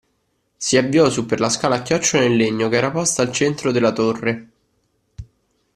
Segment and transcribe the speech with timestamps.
[0.57, 3.71] Si avviò su per la scala a chiocciola in legno che era posta al centro
[3.71, 4.49] della torre.